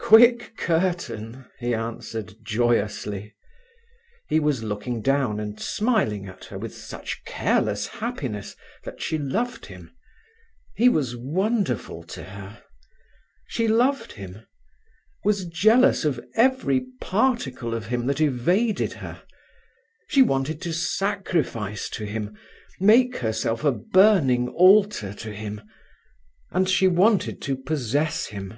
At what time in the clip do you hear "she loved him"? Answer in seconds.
9.00-9.94, 13.46-14.44